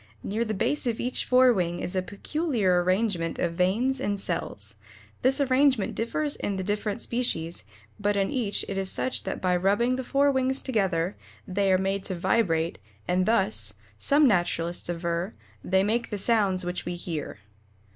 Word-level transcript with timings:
Near 0.23 0.43
the 0.43 0.55
base 0.55 0.87
of 0.87 0.99
each 0.99 1.25
fore 1.25 1.53
wing 1.53 1.79
is 1.79 1.95
a 1.95 2.01
peculiar 2.01 2.81
arrangement 2.81 3.37
of 3.37 3.53
veins 3.53 3.99
and 4.01 4.19
cells. 4.19 4.73
This 5.21 5.39
arrangement 5.39 5.93
differs 5.93 6.35
in 6.35 6.55
the 6.55 6.63
different 6.63 7.03
species, 7.03 7.63
but 7.99 8.15
in 8.17 8.31
each 8.31 8.65
it 8.67 8.79
is 8.79 8.91
such 8.91 9.21
that 9.25 9.39
by 9.39 9.55
rubbing 9.55 9.97
the 9.97 10.03
fore 10.03 10.31
wings 10.31 10.63
together 10.63 11.15
they 11.47 11.71
are 11.71 11.77
made 11.77 12.03
to 12.05 12.15
vibrate, 12.15 12.79
and 13.07 13.27
thus, 13.27 13.75
some 13.99 14.27
naturalists 14.27 14.89
aver, 14.89 15.35
they 15.63 15.83
make 15.83 16.09
the 16.09 16.17
sounds 16.17 16.65
which 16.65 16.83
we 16.83 16.95
hear. 16.95 17.37